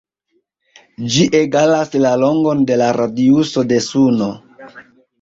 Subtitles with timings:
[1.15, 4.35] Ĝi egalas la longon de la radiuso de Suno.